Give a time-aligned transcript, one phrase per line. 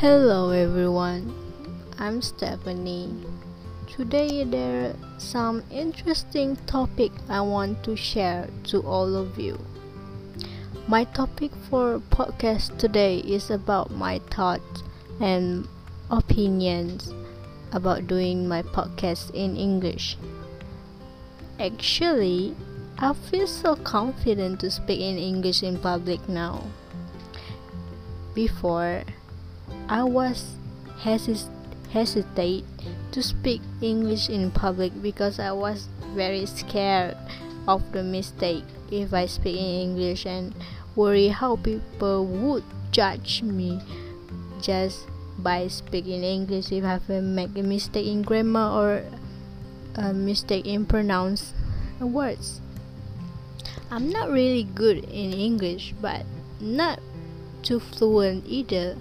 [0.00, 1.32] Hello everyone,
[1.98, 3.16] I'm Stephanie.
[3.86, 9.58] Today there are some interesting topic I want to share to all of you.
[10.86, 14.82] My topic for podcast today is about my thoughts
[15.18, 15.66] and
[16.10, 17.14] opinions
[17.72, 20.18] about doing my podcast in English.
[21.58, 22.54] Actually,
[22.98, 26.64] I feel so confident to speak in English in public now.
[28.34, 29.04] Before,
[29.88, 30.56] I was
[31.00, 31.50] hesit-
[31.90, 32.64] hesitate
[33.12, 37.16] to speak English in public because I was very scared
[37.68, 40.54] of the mistake if I speak in English and
[40.94, 43.80] worry how people would judge me
[44.62, 45.06] just
[45.38, 49.04] by speaking English if I make a mistake in grammar or
[49.94, 51.52] a mistake in pronounce
[52.00, 52.60] words.
[53.90, 56.24] I'm not really good in English, but
[56.60, 57.00] not
[57.62, 58.96] too fluent either.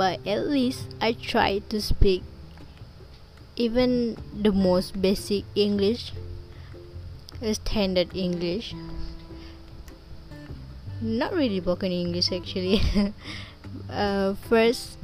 [0.00, 2.24] But at least I try to speak
[3.52, 6.16] even the most basic English,
[7.52, 8.72] standard English.
[11.02, 12.80] Not really broken English actually.
[13.92, 14.96] uh, first,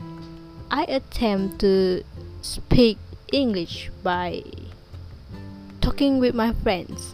[0.73, 2.01] I attempt to
[2.41, 2.97] speak
[3.31, 4.45] English by
[5.85, 7.13] talking with my friends.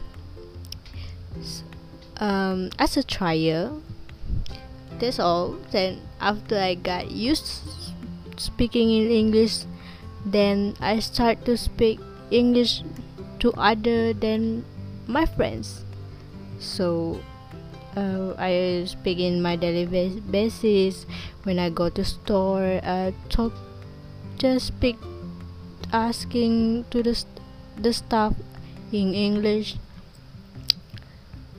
[2.23, 3.83] Um, as a trial,
[5.03, 5.58] that's all.
[5.75, 7.67] Then after I got used
[8.39, 9.67] speaking in English,
[10.25, 11.98] then I start to speak
[12.31, 12.86] English
[13.42, 14.64] to other than
[15.11, 15.83] my friends.
[16.62, 17.19] So
[17.98, 19.91] uh, I speak in my daily
[20.30, 21.05] basis
[21.42, 22.78] when I go to store.
[22.86, 23.50] I talk,
[24.39, 24.95] just speak,
[25.91, 27.19] asking to the
[27.75, 28.39] the staff
[28.95, 29.75] in English.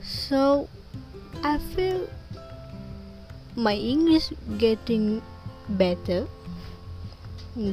[0.00, 0.68] So
[1.44, 2.08] I feel
[3.56, 5.22] my English getting
[5.68, 6.26] better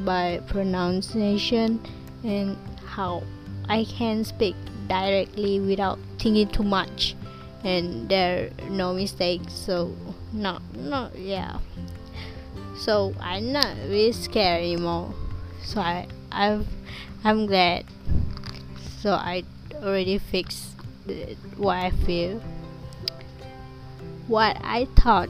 [0.05, 1.79] by pronunciation
[2.23, 3.23] and how
[3.67, 4.55] I can speak
[4.87, 7.15] directly without thinking too much.
[7.63, 9.95] And there are no mistakes so
[10.33, 11.59] no no yeah.
[12.77, 15.13] So I'm not really scared anymore.
[15.63, 16.67] So I I've
[17.23, 17.85] I'm glad.
[18.99, 19.43] So I
[19.75, 20.75] already fixed
[21.57, 22.41] what I feel.
[24.27, 25.29] What I thought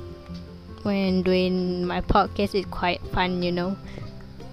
[0.84, 3.78] when doing my podcast is quite fun you know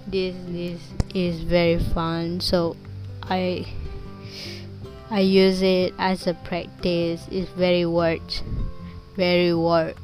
[0.07, 0.81] this this
[1.13, 2.75] is very fun so
[3.23, 3.65] I
[5.11, 7.27] I use it as a practice.
[7.31, 8.43] It's very worth,
[9.15, 9.97] very worth.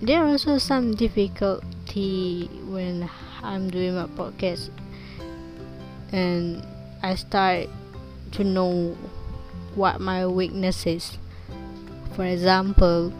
[0.00, 3.10] There are also some difficulty when
[3.42, 4.70] I'm doing my podcast,
[6.10, 6.64] and
[7.02, 7.68] I start
[8.32, 8.96] to know
[9.74, 11.18] what my weakness is.
[12.16, 13.12] For example,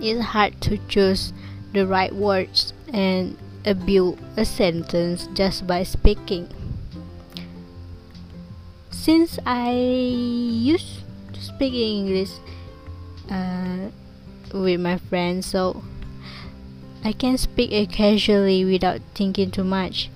[0.00, 1.32] it's hard to choose
[1.72, 3.36] the right words and
[3.84, 6.48] build a sentence just by speaking
[9.08, 11.00] since I used
[11.32, 12.28] to speak English
[13.30, 13.88] uh,
[14.52, 15.82] with my friends, so
[17.02, 20.10] I can speak it casually without thinking too much.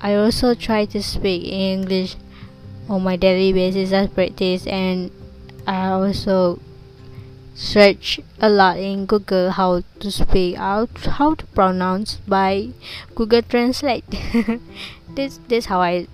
[0.00, 2.16] I also try to speak English
[2.86, 5.10] on my daily basis as practice, and
[5.66, 6.60] I also
[7.60, 10.88] search a lot in Google how to speak out,
[11.20, 12.70] how to pronounce by
[13.14, 14.08] Google Translate.
[15.14, 16.08] this this how I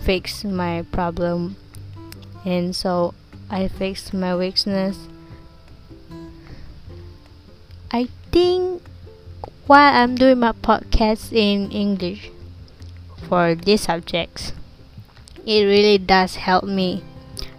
[0.00, 1.56] fix my problem
[2.44, 3.14] and so
[3.48, 5.08] I fixed my weakness.
[7.90, 8.82] I think
[9.66, 12.30] while I'm doing my podcast in English
[13.28, 14.52] for these subjects,
[15.46, 17.02] it really does help me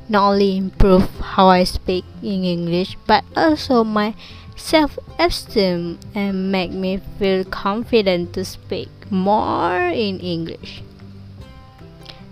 [0.09, 4.15] not only improve how I speak in English but also my
[4.55, 10.81] self esteem and make me feel confident to speak more in English.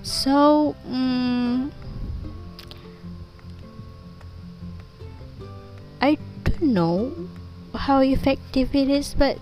[0.04, 1.72] So, um,
[6.02, 7.14] I don't know
[7.76, 9.38] how effective it is, but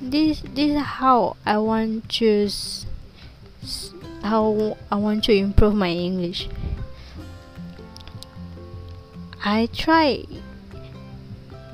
[0.00, 2.48] this this is how I want to
[4.22, 6.48] how I want to improve my English.
[9.46, 10.26] I try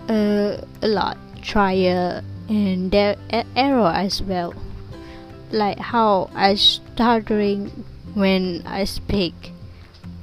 [0.08, 3.16] uh, a lot, trial and there
[3.56, 4.52] error as well
[5.52, 7.84] like how I stuttering
[8.14, 9.52] when I speak.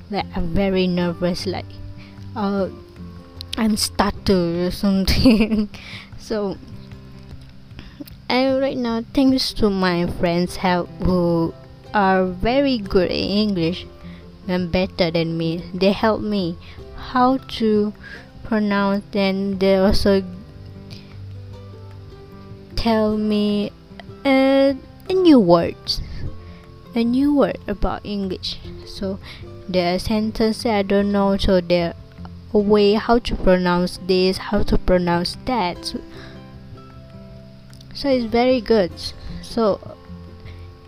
[0.09, 1.45] Like I'm very nervous.
[1.45, 1.69] Like
[2.35, 2.69] uh,
[3.57, 5.69] I'm stutter or something.
[6.17, 6.57] so
[8.27, 11.53] and right now, thanks to my friends' help who
[11.93, 13.85] are very good in English
[14.47, 16.57] and better than me, they help me
[16.99, 17.93] how to
[18.43, 20.23] pronounce and they also
[22.75, 23.71] tell me
[24.25, 24.75] a,
[25.09, 25.75] a new word
[26.95, 28.57] a new word about english.
[28.85, 29.19] So
[29.67, 31.93] there are sentences i don't know so there
[32.53, 35.93] a way how to pronounce this how to pronounce that.
[37.93, 38.91] So, it's very good.
[39.41, 39.79] So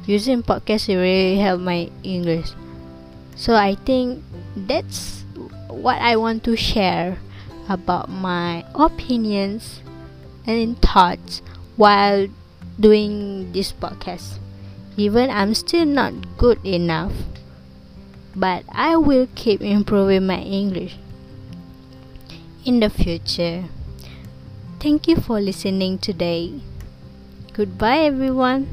[0.05, 2.51] using podcast it really help my english.
[3.35, 4.23] So i think
[4.55, 5.20] that's
[5.71, 7.18] what i want to share
[7.69, 9.81] about my opinions
[10.45, 11.41] and thoughts
[11.75, 12.27] while
[12.79, 14.39] doing this podcast
[14.97, 17.13] even i'm still not good enough
[18.35, 20.97] but i will keep improving my english
[22.65, 23.65] in the future.
[24.79, 26.62] Thank you for listening today.
[27.53, 28.67] Goodbye, everyone.